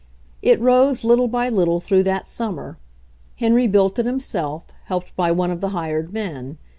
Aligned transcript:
It 0.41 0.59
rose 0.59 1.03
little 1.03 1.27
by 1.27 1.47
little 1.49 1.79
through 1.79 2.01
that 2.05 2.27
summer. 2.27 2.79
Henry 3.35 3.67
built 3.67 3.99
it 3.99 4.07
himself, 4.07 4.63
helped 4.85 5.15
by 5.15 5.31
one 5.31 5.51
of 5.51 5.61
the 5.61 5.69
hired 5.77 6.11
men. 6.11 6.57